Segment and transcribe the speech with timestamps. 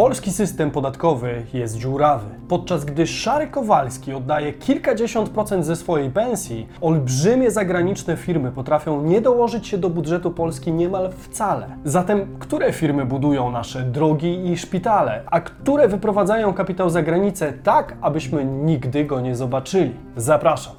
[0.00, 2.26] Polski system podatkowy jest dziurawy.
[2.48, 9.20] Podczas gdy Szary Kowalski oddaje kilkadziesiąt procent ze swojej pensji, olbrzymie zagraniczne firmy potrafią nie
[9.20, 11.66] dołożyć się do budżetu Polski niemal wcale.
[11.84, 17.96] Zatem, które firmy budują nasze drogi i szpitale, a które wyprowadzają kapitał za granicę tak,
[18.00, 19.94] abyśmy nigdy go nie zobaczyli?
[20.16, 20.74] Zapraszam.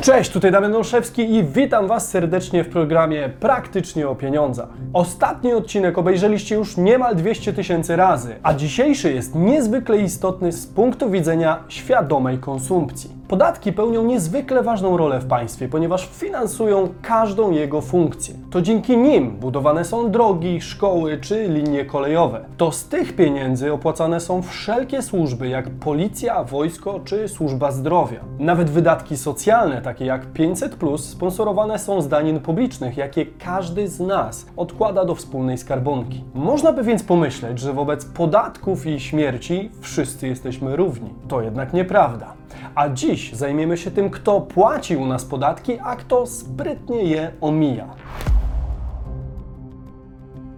[0.00, 4.68] Cześć, tutaj Damian Olszewski i witam Was serdecznie w programie Praktycznie o Pieniądzach.
[4.92, 11.10] Ostatni odcinek obejrzeliście już niemal 200 tysięcy razy, a dzisiejszy jest niezwykle istotny z punktu
[11.10, 13.15] widzenia świadomej konsumpcji.
[13.28, 18.34] Podatki pełnią niezwykle ważną rolę w państwie, ponieważ finansują każdą jego funkcję.
[18.50, 22.44] To dzięki nim budowane są drogi, szkoły czy linie kolejowe.
[22.56, 28.20] To z tych pieniędzy opłacane są wszelkie służby, jak policja, wojsko czy służba zdrowia.
[28.38, 34.46] Nawet wydatki socjalne, takie jak 500, sponsorowane są z danin publicznych, jakie każdy z nas
[34.56, 36.24] odkłada do wspólnej skarbonki.
[36.34, 41.14] Można by więc pomyśleć, że wobec podatków i śmierci wszyscy jesteśmy równi.
[41.28, 42.45] To jednak nieprawda.
[42.74, 47.86] A dziś zajmiemy się tym, kto płaci u nas podatki, a kto sprytnie je omija.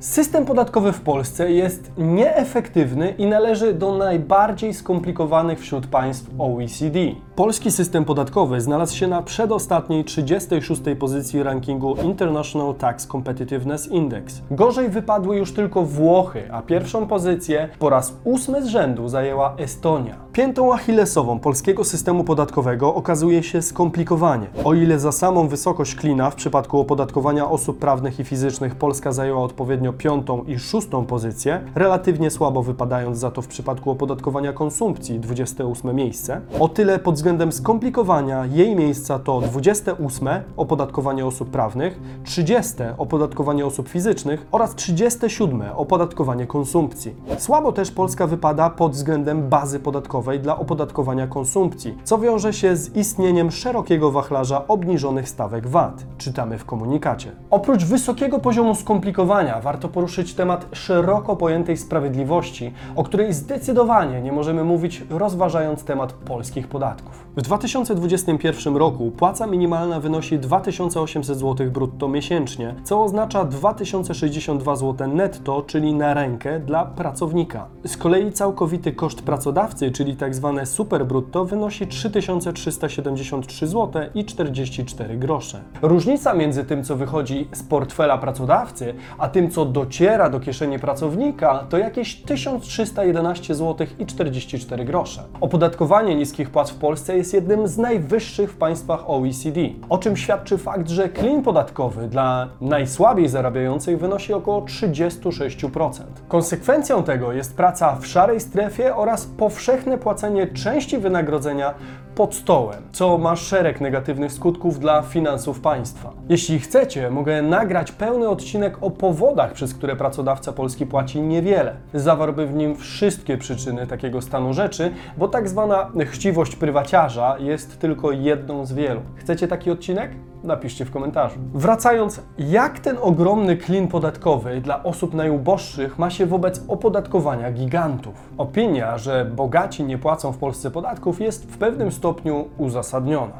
[0.00, 6.98] System podatkowy w Polsce jest nieefektywny i należy do najbardziej skomplikowanych wśród państw OECD.
[7.38, 14.42] Polski system podatkowy znalazł się na przedostatniej 36 pozycji rankingu International Tax Competitiveness Index.
[14.50, 20.16] Gorzej wypadły już tylko Włochy, a pierwszą pozycję po raz ósmy z rzędu zajęła Estonia.
[20.32, 24.46] Piętą achillesową polskiego systemu podatkowego okazuje się skomplikowanie.
[24.64, 29.42] O ile za samą wysokość klina w przypadku opodatkowania osób prawnych i fizycznych Polska zajęła
[29.42, 35.96] odpowiednio piątą i szóstą pozycję, relatywnie słabo wypadając za to w przypadku opodatkowania konsumpcji 28
[35.96, 43.66] miejsce, o tyle pod względem skomplikowania jej miejsca to 28 opodatkowanie osób prawnych, 30 opodatkowanie
[43.66, 47.14] osób fizycznych oraz 37 opodatkowanie konsumpcji.
[47.38, 52.96] Słabo też Polska wypada pod względem bazy podatkowej dla opodatkowania konsumpcji, co wiąże się z
[52.96, 57.32] istnieniem szerokiego wachlarza obniżonych stawek VAT, czytamy w komunikacie.
[57.50, 64.64] Oprócz wysokiego poziomu skomplikowania warto poruszyć temat szeroko pojętej sprawiedliwości, o której zdecydowanie nie możemy
[64.64, 67.17] mówić rozważając temat polskich podatków.
[67.38, 75.62] W 2021 roku płaca minimalna wynosi 2800 zł brutto miesięcznie, co oznacza 2062 zł netto,
[75.62, 77.66] czyli na rękę dla pracownika.
[77.84, 80.54] Z kolei całkowity koszt pracodawcy, czyli tzw.
[80.56, 85.60] Tak superbrutto, wynosi 3373 zł i 44 grosze.
[85.82, 91.66] Różnica między tym, co wychodzi z portfela pracodawcy, a tym, co dociera do kieszeni pracownika,
[91.68, 95.24] to jakieś 1311 zł i 44 grosze.
[95.40, 100.58] Opodatkowanie niskich płac w Polsce jest jednym z najwyższych w państwach OECD, o czym świadczy
[100.58, 105.90] fakt, że klin podatkowy dla najsłabiej zarabiających wynosi około 36%.
[106.28, 111.74] Konsekwencją tego jest praca w szarej strefie oraz powszechne płacenie części wynagrodzenia
[112.18, 116.12] pod stołem, co ma szereg negatywnych skutków dla finansów państwa.
[116.28, 121.76] Jeśli chcecie, mogę nagrać pełny odcinek o powodach, przez które pracodawca polski płaci niewiele.
[121.94, 128.12] Zawarłby w nim wszystkie przyczyny takiego stanu rzeczy, bo tak zwana chciwość prywaciarza jest tylko
[128.12, 129.00] jedną z wielu.
[129.16, 130.10] Chcecie taki odcinek?
[130.44, 131.38] Napiszcie w komentarzu.
[131.54, 138.14] Wracając, jak ten ogromny klin podatkowy dla osób najuboższych ma się wobec opodatkowania gigantów?
[138.38, 143.34] Opinia, że bogaci nie płacą w Polsce podatków jest w pewnym stopniu uzasadniona.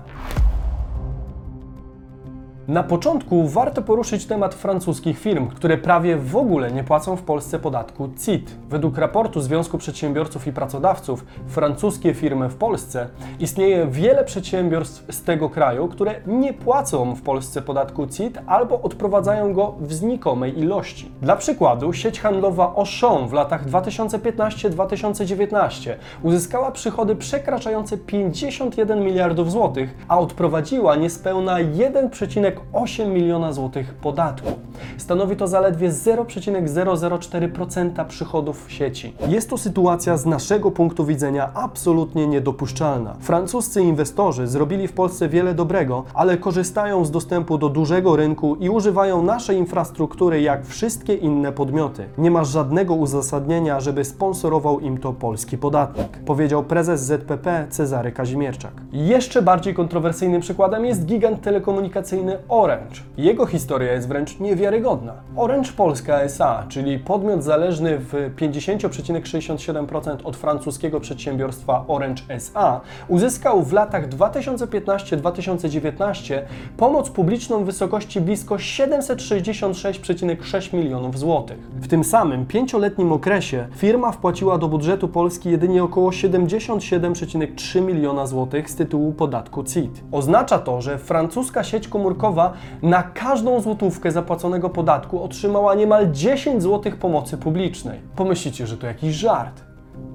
[2.69, 7.59] Na początku warto poruszyć temat francuskich firm, które prawie w ogóle nie płacą w Polsce
[7.59, 8.51] podatku CIT.
[8.71, 13.09] Według raportu Związku Przedsiębiorców i Pracodawców, francuskie firmy w Polsce
[13.41, 19.53] istnieje wiele przedsiębiorstw z tego kraju, które nie płacą w Polsce podatku CIT albo odprowadzają
[19.53, 21.13] go w znikomej ilości.
[21.23, 25.91] Dla przykładu, sieć handlowa Auchan w latach 2015-2019
[26.23, 34.49] uzyskała przychody przekraczające 51 miliardów złotych, a odprowadziła niespełna 1,5 8 miliona złotych podatku.
[34.97, 39.15] Stanowi to zaledwie 0,004% przychodów sieci.
[39.29, 43.17] Jest to sytuacja z naszego punktu widzenia absolutnie niedopuszczalna.
[43.21, 48.71] Francuscy inwestorzy zrobili w Polsce wiele dobrego, ale korzystają z dostępu do dużego rynku i
[48.71, 52.05] używają naszej infrastruktury jak wszystkie inne podmioty.
[52.19, 58.73] Nie ma żadnego uzasadnienia, żeby sponsorował im to polski podatnik, powiedział prezes ZPP Cezary Kazimierczak.
[58.93, 63.01] Jeszcze bardziej kontrowersyjnym przykładem jest gigant telekomunikacyjny Orange.
[63.17, 65.15] Jego historia jest wręcz niewiarygodna.
[65.37, 73.73] Orange Polska SA, czyli podmiot zależny w 50,67% od francuskiego przedsiębiorstwa Orange SA, uzyskał w
[73.73, 76.41] latach 2015-2019
[76.77, 81.59] pomoc publiczną w wysokości blisko 766,6 milionów złotych.
[81.73, 88.71] W tym samym pięcioletnim okresie firma wpłaciła do budżetu Polski jedynie około 77,3 miliona złotych
[88.71, 90.03] z tytułu podatku CIT.
[90.13, 92.38] Oznacza to, że francuska sieć komórkowa
[92.83, 98.01] na każdą złotówkę zapłaconego podatku otrzymała niemal 10 złotych pomocy publicznej.
[98.17, 99.63] Pomyślicie, że to jakiś żart.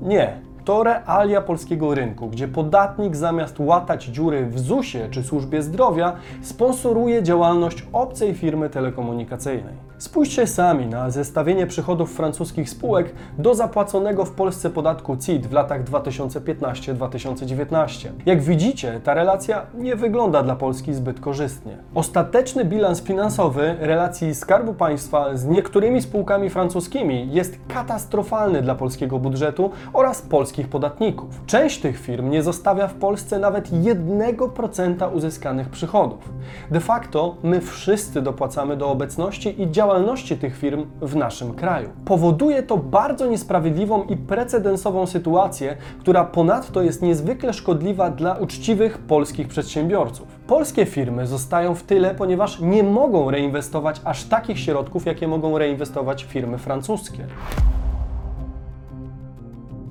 [0.02, 0.42] Nie.
[0.66, 7.24] To realia polskiego rynku, gdzie podatnik zamiast łatać dziury w ZUS-ie czy służbie zdrowia, sponsoruje
[7.24, 9.74] działalność obcej firmy telekomunikacyjnej.
[10.04, 15.84] Spójrzcie sami na zestawienie przychodów francuskich spółek do zapłaconego w Polsce podatku CIT w latach
[15.84, 18.10] 2015-2019.
[18.26, 21.78] Jak widzicie, ta relacja nie wygląda dla Polski zbyt korzystnie.
[21.96, 29.72] Ostateczny bilans finansowy relacji Skarbu Państwa z niektórymi spółkami francuskimi jest katastrofalny dla polskiego budżetu
[29.94, 31.42] oraz polskich podatników.
[31.46, 36.30] Część tych firm nie zostawia w Polsce nawet 1% uzyskanych przychodów.
[36.72, 39.93] De facto my wszyscy dopłacamy do obecności i działalności
[40.38, 41.90] tych firm w naszym kraju.
[42.06, 49.48] Powoduje to bardzo niesprawiedliwą i precedensową sytuację, która ponadto jest niezwykle szkodliwa dla uczciwych polskich
[49.48, 50.28] przedsiębiorców.
[50.48, 56.24] Polskie firmy zostają w tyle, ponieważ nie mogą reinwestować aż takich środków, jakie mogą reinwestować
[56.24, 57.26] firmy francuskie.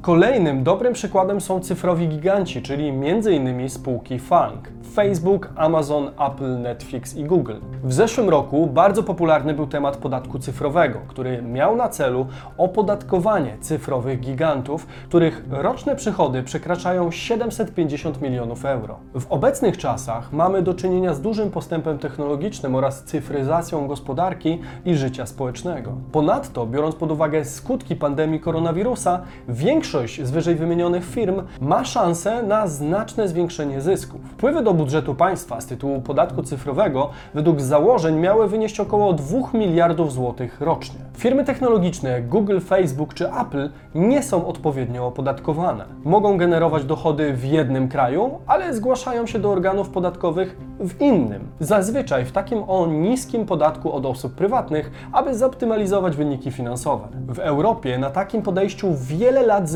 [0.02, 3.70] Kolejnym dobrym przykładem są cyfrowi giganci, czyli m.in.
[3.70, 4.68] spółki FANG.
[4.94, 7.54] Facebook, Amazon, Apple, Netflix i Google.
[7.84, 12.26] W zeszłym roku bardzo popularny był temat podatku cyfrowego, który miał na celu
[12.58, 18.98] opodatkowanie cyfrowych gigantów, których roczne przychody przekraczają 750 milionów euro.
[19.20, 25.26] W obecnych czasach mamy do czynienia z dużym postępem technologicznym oraz cyfryzacją gospodarki i życia
[25.26, 25.92] społecznego.
[26.12, 29.91] Ponadto, biorąc pod uwagę skutki pandemii koronawirusa, większość
[30.22, 34.20] z wyżej wymienionych firm ma szansę na znaczne zwiększenie zysków.
[34.30, 40.12] Wpływy do budżetu państwa z tytułu podatku cyfrowego według założeń miały wynieść około 2 miliardów
[40.12, 41.00] złotych rocznie.
[41.16, 45.84] Firmy technologiczne jak Google, Facebook czy Apple nie są odpowiednio opodatkowane.
[46.04, 51.48] Mogą generować dochody w jednym kraju, ale zgłaszają się do organów podatkowych w innym.
[51.60, 57.08] Zazwyczaj w takim o niskim podatku od osób prywatnych, aby zoptymalizować wyniki finansowe.
[57.28, 59.68] W Europie na takim podejściu wiele lat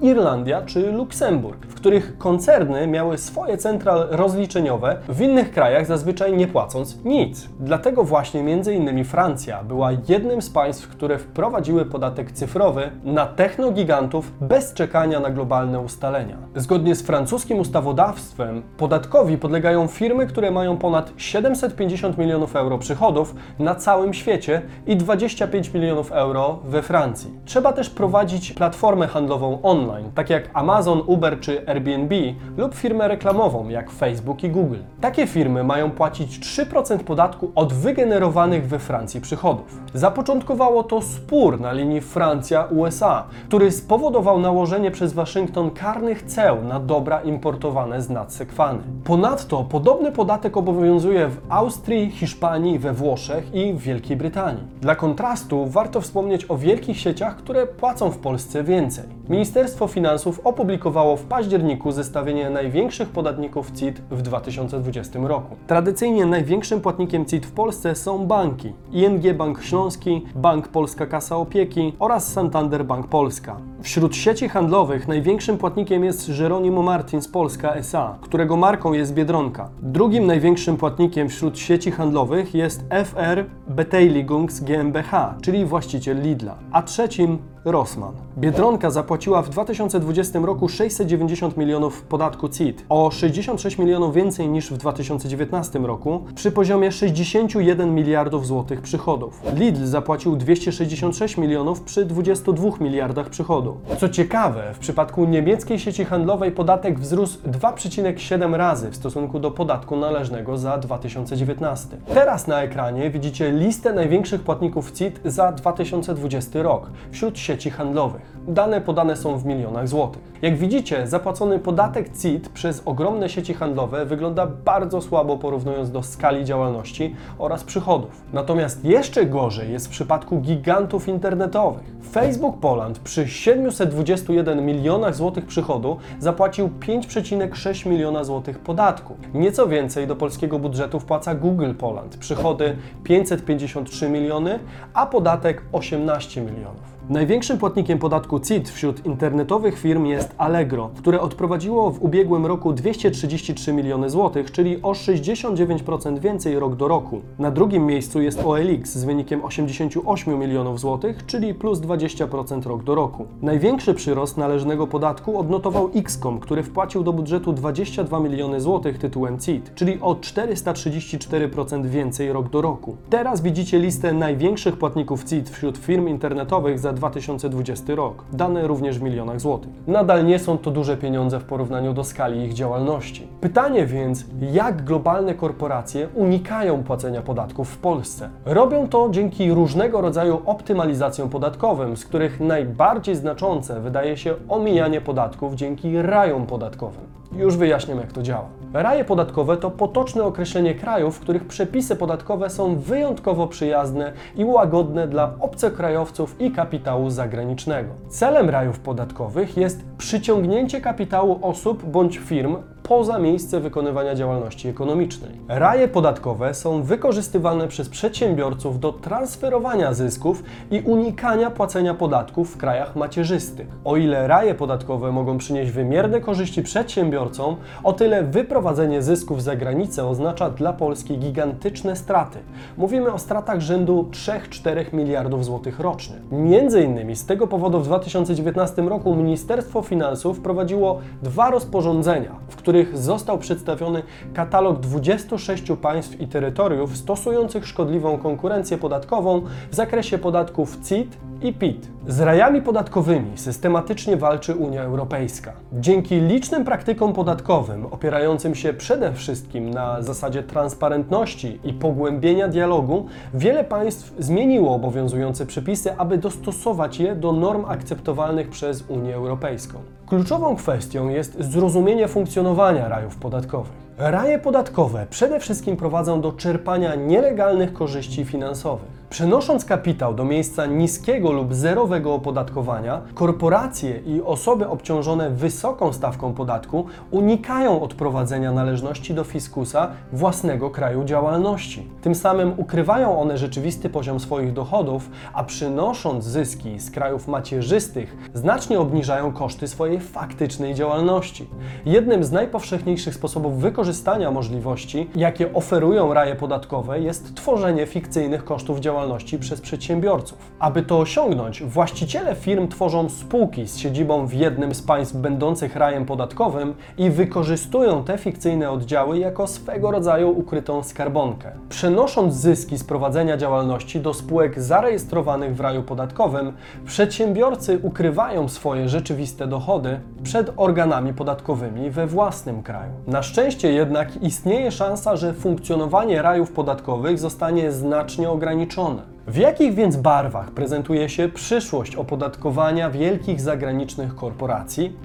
[0.00, 6.46] Irlandia czy Luksemburg, w których koncerny miały swoje centra rozliczeniowe, w innych krajach zazwyczaj nie
[6.46, 7.48] płacąc nic.
[7.60, 9.04] Dlatego właśnie m.in.
[9.04, 15.80] Francja była jednym z państw, które wprowadziły podatek cyfrowy na technogigantów bez czekania na globalne
[15.80, 16.36] ustalenia.
[16.56, 23.74] Zgodnie z francuskim ustawodawstwem podatkowi podlegają firmy, które mają ponad 750 milionów euro przychodów na
[23.74, 27.30] całym świecie i 25 milionów euro we Francji.
[27.44, 32.14] Trzeba też prowadzić platformę handlową online, tak jak Amazon, Uber czy Airbnb
[32.56, 34.78] lub firmę reklamową jak Facebook i Google.
[35.00, 39.80] Takie firmy mają płacić 3% podatku od wygenerowanych we Francji przychodów.
[39.94, 47.20] Zapoczątkowało to spór na linii Francja-USA, który spowodował nałożenie przez Waszyngton karnych ceł na dobra
[47.20, 48.82] importowane z nadsekwany.
[49.04, 54.62] Ponadto podobny podatek obowiązuje w Austrii, Hiszpanii, we Włoszech i w Wielkiej Brytanii.
[54.80, 59.04] Dla kontrastu warto wspomnieć o wielkich sieciach, które płacą w Polsce więcej.
[59.28, 65.56] Ministerstwo Finansów opublikowało w październiku zestawienie największych podatników CIT w 2020 roku.
[65.66, 71.92] Tradycyjnie największym płatnikiem CIT w Polsce są banki: ING Bank Śląski, Bank Polska Kasa Opieki
[71.98, 73.56] oraz Santander Bank Polska.
[73.82, 79.70] Wśród sieci handlowych największym płatnikiem jest Jeronimo Martins Polska SA, którego marką jest Biedronka.
[79.82, 87.38] Drugim największym płatnikiem wśród sieci handlowych jest FR Beteiligungs GmbH, czyli właściciel Lidla, a trzecim
[87.64, 88.12] Rossmann.
[88.38, 94.76] Biedronka zapłaciła w 2020 roku 690 milionów podatku CIT, o 66 milionów więcej niż w
[94.76, 99.42] 2019 roku, przy poziomie 61 miliardów złotych przychodów.
[99.54, 103.76] Lidl zapłacił 266 milionów przy 22 miliardach przychodu.
[103.98, 109.96] Co ciekawe, w przypadku niemieckiej sieci handlowej podatek wzrósł 2,7 razy w stosunku do podatku
[109.96, 111.96] należnego za 2019.
[112.14, 118.33] Teraz na ekranie widzicie listę największych płatników CIT za 2020 rok wśród sieci handlowych.
[118.48, 120.22] Dane podane są w milionach złotych.
[120.42, 126.44] Jak widzicie, zapłacony podatek CIT przez ogromne sieci handlowe wygląda bardzo słabo porównując do skali
[126.44, 128.22] działalności oraz przychodów.
[128.32, 131.82] Natomiast jeszcze gorzej jest w przypadku gigantów internetowych.
[132.12, 139.16] Facebook Poland przy 721 milionach złotych przychodu zapłacił 5,6 miliona złotych podatku.
[139.34, 142.16] Nieco więcej do polskiego budżetu wpłaca Google Poland.
[142.16, 144.58] Przychody 553 miliony,
[144.94, 146.94] a podatek 18 milionów.
[147.08, 147.98] Największym płatnikiem
[148.40, 154.82] CIT wśród internetowych firm jest Allegro, które odprowadziło w ubiegłym roku 233 miliony złotych, czyli
[154.82, 157.20] o 69% więcej rok do roku.
[157.38, 162.94] Na drugim miejscu jest OLX z wynikiem 88 milionów złotych, czyli plus 20% rok do
[162.94, 163.26] roku.
[163.42, 169.74] Największy przyrost należnego podatku odnotował XCOM, który wpłacił do budżetu 22 miliony złotych tytułem CIT,
[169.74, 172.96] czyli o 434% więcej rok do roku.
[173.10, 179.02] Teraz widzicie listę największych płatników CIT wśród firm internetowych za 2020 rok, dane również w
[179.02, 179.70] milionach złotych.
[179.86, 183.28] Nadal nie są to duże pieniądze w porównaniu do skali ich działalności.
[183.40, 188.30] Pytanie więc, jak globalne korporacje unikają płacenia podatków w Polsce?
[188.44, 195.54] Robią to dzięki różnego rodzaju optymalizacjom podatkowym, z których najbardziej znaczące wydaje się omijanie podatków
[195.54, 197.14] dzięki rajom podatkowym.
[197.36, 198.48] Już wyjaśniam, jak to działa.
[198.72, 205.08] Raje podatkowe to potoczne określenie krajów, w których przepisy podatkowe są wyjątkowo przyjazne i łagodne
[205.08, 207.90] dla obcokrajowców i kapitału zagranicznego.
[208.08, 212.56] Celem rajów podatkowych jest przyciągnięcie kapitału osób bądź firm
[212.88, 215.30] poza miejsce wykonywania działalności ekonomicznej.
[215.48, 222.96] Raje podatkowe są wykorzystywane przez przedsiębiorców do transferowania zysków i unikania płacenia podatków w krajach
[222.96, 223.66] macierzystych.
[223.84, 230.06] O ile raje podatkowe mogą przynieść wymierne korzyści przedsiębiorcom, o tyle wyprowadzenie zysków za granicę
[230.06, 232.38] oznacza dla Polski gigantyczne straty.
[232.76, 236.16] Mówimy o stratach rzędu 3-4 miliardów złotych rocznie.
[236.32, 242.73] Między innymi z tego powodu w 2019 roku Ministerstwo Finansów wprowadziło dwa rozporządzenia, w których
[242.74, 244.02] których został przedstawiony
[244.34, 251.88] katalog 26 państw i terytoriów stosujących szkodliwą konkurencję podatkową w zakresie podatków CIT i PIT.
[252.06, 255.52] Z rajami podatkowymi systematycznie walczy Unia Europejska.
[255.72, 263.64] Dzięki licznym praktykom podatkowym, opierającym się przede wszystkim na zasadzie transparentności i pogłębienia dialogu, wiele
[263.64, 269.78] państw zmieniło obowiązujące przepisy, aby dostosować je do norm akceptowalnych przez Unię Europejską.
[270.14, 273.72] Kluczową kwestią jest zrozumienie funkcjonowania rajów podatkowych.
[273.98, 279.04] Raje podatkowe przede wszystkim prowadzą do czerpania nielegalnych korzyści finansowych.
[279.10, 286.86] Przenosząc kapitał do miejsca niskiego lub zerowego opodatkowania, korporacje i osoby obciążone wysoką stawką podatku
[287.10, 291.88] unikają odprowadzenia należności do fiskusa własnego kraju działalności.
[292.02, 298.80] Tym samym ukrywają one rzeczywisty poziom swoich dochodów, a przynosząc zyski z krajów macierzystych, znacznie
[298.80, 301.46] obniżają koszty swojej faktycznej działalności.
[301.86, 303.83] Jednym z najpowszechniejszych sposobów wykorzystania
[304.30, 310.38] możliwości, jakie oferują raje podatkowe, jest tworzenie fikcyjnych kosztów działalności przez przedsiębiorców.
[310.58, 316.06] Aby to osiągnąć, właściciele firm tworzą spółki z siedzibą w jednym z państw będących rajem
[316.06, 321.52] podatkowym i wykorzystują te fikcyjne oddziały jako swego rodzaju ukrytą skarbonkę.
[321.68, 326.52] Przenosząc zyski z prowadzenia działalności do spółek zarejestrowanych w raju podatkowym,
[326.86, 332.92] przedsiębiorcy ukrywają swoje rzeczywiste dochody przed organami podatkowymi we własnym kraju.
[333.06, 339.02] Na szczęście jednak istnieje szansa, że funkcjonowanie rajów podatkowych zostanie znacznie ograniczone.
[339.26, 344.96] W jakich więc barwach prezentuje się przyszłość opodatkowania wielkich zagranicznych korporacji?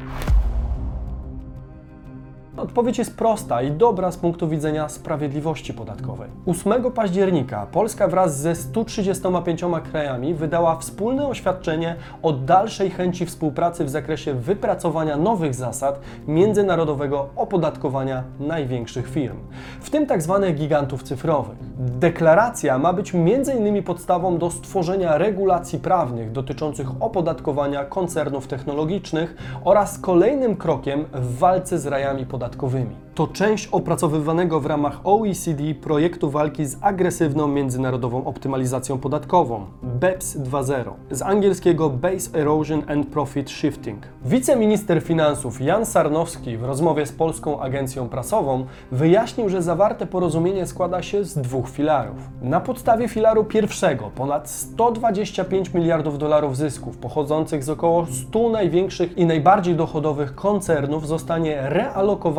[2.60, 6.30] Odpowiedź jest prosta i dobra z punktu widzenia sprawiedliwości podatkowej.
[6.46, 9.62] 8 października Polska wraz ze 135
[9.92, 18.24] krajami wydała wspólne oświadczenie o dalszej chęci współpracy w zakresie wypracowania nowych zasad międzynarodowego opodatkowania
[18.40, 19.38] największych firm,
[19.82, 20.40] w tym tzw.
[20.46, 21.58] Tak gigantów cyfrowych.
[21.78, 23.84] Deklaracja ma być m.in.
[23.84, 31.86] podstawą do stworzenia regulacji prawnych dotyczących opodatkowania koncernów technologicznych oraz kolejnym krokiem w walce z
[31.86, 33.10] rajami podatkowymi podatkowymi.
[33.20, 40.92] To część opracowywanego w ramach OECD projektu walki z agresywną międzynarodową optymalizacją podatkową BEPS 2.0
[41.12, 44.08] z angielskiego Base Erosion and Profit Shifting.
[44.26, 51.02] Wiceminister finansów Jan Sarnowski w rozmowie z polską agencją prasową wyjaśnił, że zawarte porozumienie składa
[51.02, 52.30] się z dwóch filarów.
[52.42, 59.26] Na podstawie filaru pierwszego ponad 125 miliardów dolarów zysków pochodzących z około 100 największych i
[59.26, 61.70] najbardziej dochodowych koncernów zostanie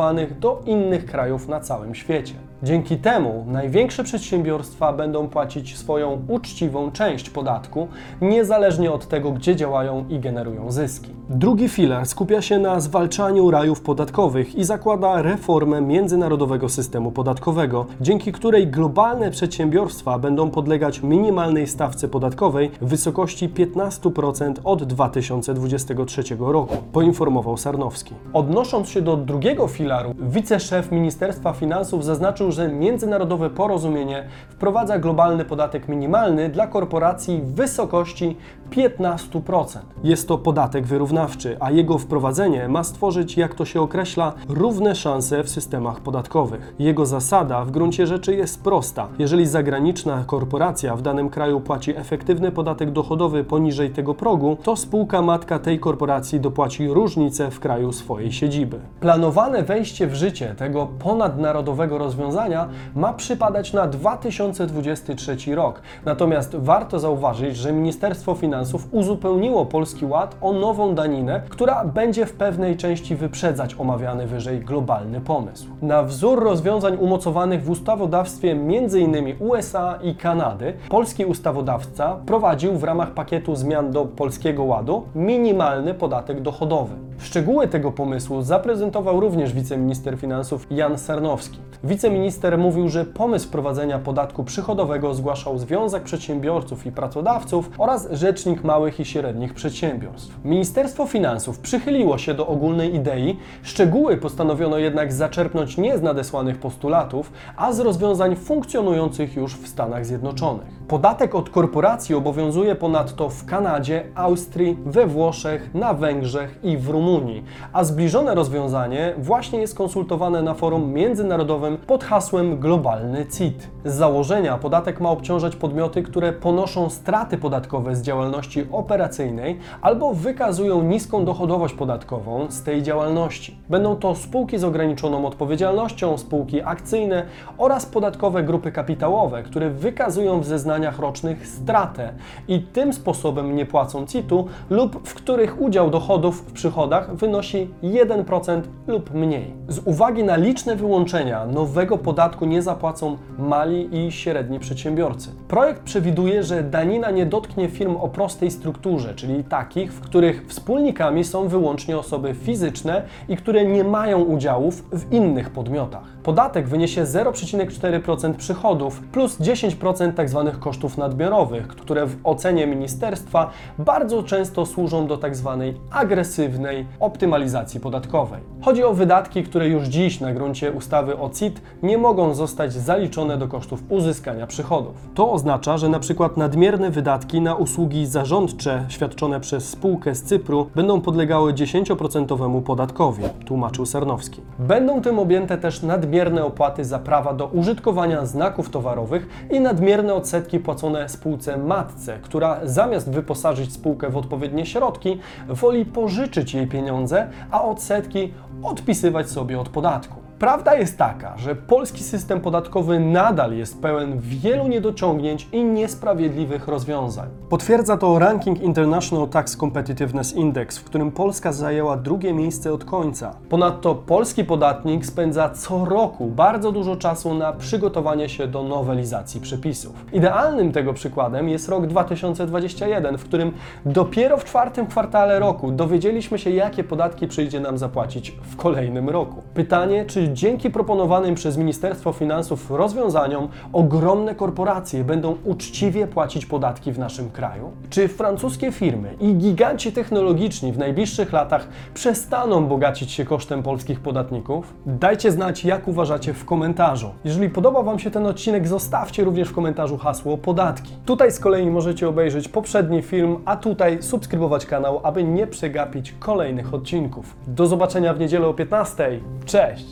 [0.01, 2.33] realokowanych do innych krajów na całym świecie.
[2.63, 7.87] Dzięki temu największe przedsiębiorstwa będą płacić swoją uczciwą część podatku,
[8.21, 11.09] niezależnie od tego, gdzie działają i generują zyski.
[11.29, 18.31] Drugi filar skupia się na zwalczaniu rajów podatkowych i zakłada reformę międzynarodowego systemu podatkowego, dzięki
[18.31, 27.57] której globalne przedsiębiorstwa będą podlegać minimalnej stawce podatkowej w wysokości 15% od 2023 roku, poinformował
[27.57, 28.13] Sarnowski.
[28.33, 35.87] Odnosząc się do drugiego filaru, wiceszef Ministerstwa Finansów zaznaczył, że międzynarodowe porozumienie wprowadza globalny podatek
[35.87, 38.37] minimalny dla korporacji w wysokości
[38.71, 39.79] 15%.
[40.03, 45.43] Jest to podatek wyrównawczy, a jego wprowadzenie ma stworzyć, jak to się określa, równe szanse
[45.43, 46.75] w systemach podatkowych.
[46.79, 49.07] Jego zasada w gruncie rzeczy jest prosta.
[49.19, 55.21] Jeżeli zagraniczna korporacja w danym kraju płaci efektywny podatek dochodowy poniżej tego progu, to spółka
[55.21, 58.79] matka tej korporacji dopłaci różnicę w kraju swojej siedziby.
[58.99, 65.81] Planowane wejście w życie tego ponadnarodowego rozwiązania ma przypadać na 2023 rok.
[66.05, 68.60] Natomiast warto zauważyć, że Ministerstwo Finansów
[68.91, 75.21] uzupełniło Polski Ład o nową daninę, która będzie w pewnej części wyprzedzać omawiany wyżej globalny
[75.21, 75.67] pomysł.
[75.81, 79.35] Na wzór rozwiązań umocowanych w ustawodawstwie m.in.
[79.39, 86.41] USA i Kanady, polski ustawodawca prowadził w ramach pakietu zmian do Polskiego Ładu minimalny podatek
[86.41, 86.95] dochodowy.
[87.19, 91.59] Szczegóły tego pomysłu zaprezentował również wiceminister finansów Jan Sarnowski.
[91.83, 98.99] Wiceminister mówił, że pomysł wprowadzenia podatku przychodowego zgłaszał Związek Przedsiębiorców i Pracodawców oraz Rzecznik Małych
[98.99, 100.45] i Średnich Przedsiębiorstw.
[100.45, 107.31] Ministerstwo Finansów przychyliło się do ogólnej idei, szczegóły postanowiono jednak zaczerpnąć nie z nadesłanych postulatów,
[107.57, 110.80] a z rozwiązań funkcjonujących już w Stanach Zjednoczonych.
[110.91, 117.43] Podatek od korporacji obowiązuje ponadto w Kanadzie, Austrii, we Włoszech, na Węgrzech i w Rumunii,
[117.73, 123.69] a zbliżone rozwiązanie właśnie jest konsultowane na forum międzynarodowym pod hasłem Globalny CIT.
[123.85, 130.83] Z założenia podatek ma obciążać podmioty, które ponoszą straty podatkowe z działalności operacyjnej albo wykazują
[130.83, 133.57] niską dochodowość podatkową z tej działalności.
[133.69, 137.25] Będą to spółki z ograniczoną odpowiedzialnością, spółki akcyjne
[137.57, 140.45] oraz podatkowe grupy kapitałowe, które wykazują w
[140.81, 142.13] zeznaniach rocznych stratę
[142.47, 148.61] i tym sposobem nie płacą CIT-u lub w których udział dochodów w przychodach wynosi 1%
[148.87, 149.53] lub mniej.
[149.67, 155.29] Z uwagi na liczne wyłączenia nowego podatku nie zapłacą mali i średni przedsiębiorcy.
[155.47, 161.23] Projekt przewiduje, że danina nie dotknie firm o prostej strukturze, czyli takich, w których wspólnikami
[161.23, 166.03] są wyłącznie osoby fizyczne i które nie mają udziałów w innych podmiotach.
[166.23, 170.43] Podatek wyniesie 0,4% przychodów plus 10% tzw.
[170.45, 173.49] tak kosztów nadmiarowych, które w ocenie ministerstwa
[173.79, 175.63] bardzo często służą do tzw.
[175.91, 178.41] agresywnej optymalizacji podatkowej.
[178.61, 183.37] Chodzi o wydatki, które już dziś na gruncie ustawy o CIT nie mogą zostać zaliczone
[183.37, 184.93] do kosztów uzyskania przychodów.
[185.13, 190.69] To oznacza, że na przykład nadmierne wydatki na usługi zarządcze świadczone przez spółkę z Cypru
[190.75, 194.41] będą podlegały 10% podatkowi, tłumaczył Sarnowski.
[194.59, 200.60] Będą tym objęte też nadmierne opłaty za prawa do użytkowania znaków towarowych i nadmierne odsetki
[200.61, 207.63] płacone spółce matce, która zamiast wyposażyć spółkę w odpowiednie środki, woli pożyczyć jej pieniądze, a
[207.63, 210.20] odsetki odpisywać sobie od podatku.
[210.41, 217.29] Prawda jest taka, że polski system podatkowy nadal jest pełen wielu niedociągnięć i niesprawiedliwych rozwiązań.
[217.49, 223.35] Potwierdza to ranking International Tax Competitiveness Index, w którym Polska zajęła drugie miejsce od końca.
[223.49, 230.05] Ponadto polski podatnik spędza co roku bardzo dużo czasu na przygotowanie się do nowelizacji przepisów.
[230.13, 233.51] Idealnym tego przykładem jest rok 2021, w którym
[233.85, 239.43] dopiero w czwartym kwartale roku dowiedzieliśmy się, jakie podatki przyjdzie nam zapłacić w kolejnym roku.
[239.53, 246.99] Pytanie, czy dzięki proponowanym przez Ministerstwo Finansów rozwiązaniom ogromne korporacje będą uczciwie płacić podatki w
[246.99, 247.71] naszym kraju?
[247.89, 254.73] Czy francuskie firmy i giganci technologiczni w najbliższych latach przestaną bogacić się kosztem polskich podatników?
[254.85, 257.09] Dajcie znać, jak uważacie w komentarzu.
[257.25, 260.91] Jeżeli podobał Wam się ten odcinek, zostawcie również w komentarzu hasło podatki.
[261.05, 266.73] Tutaj z kolei możecie obejrzeć poprzedni film, a tutaj subskrybować kanał, aby nie przegapić kolejnych
[266.73, 267.35] odcinków.
[267.47, 269.19] Do zobaczenia w niedzielę o 15.
[269.45, 269.85] Cześć!